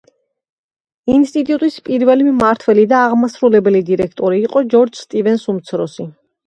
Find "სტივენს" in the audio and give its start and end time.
5.07-5.51